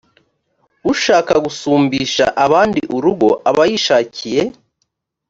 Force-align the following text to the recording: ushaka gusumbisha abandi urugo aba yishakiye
ushaka 0.91 1.33
gusumbisha 1.45 2.25
abandi 2.45 2.79
urugo 2.95 3.29
aba 3.49 3.63
yishakiye 3.69 4.43